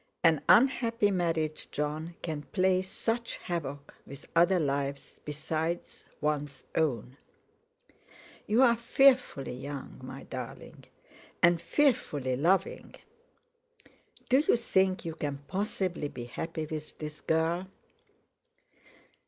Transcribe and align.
An 0.23 0.41
unhappy 0.49 1.11
marriage, 1.11 1.67
Jon, 1.69 2.15
can 2.23 2.41
play 2.41 2.81
such 2.81 3.37
havoc 3.37 3.93
with 4.03 4.27
other 4.35 4.59
lives 4.59 5.19
besides 5.25 6.09
one's 6.19 6.65
own. 6.73 7.17
You 8.47 8.63
are 8.63 8.75
fearfully 8.77 9.53
young, 9.53 9.99
my 10.01 10.23
darling, 10.23 10.85
and 11.43 11.61
fearfully 11.61 12.35
loving. 12.35 12.95
Do 14.27 14.39
you 14.39 14.55
think 14.57 15.05
you 15.05 15.13
can 15.13 15.37
possibly 15.47 16.07
be 16.07 16.23
happy 16.23 16.65
with 16.65 16.97
this 16.97 17.21
girl?" 17.21 17.67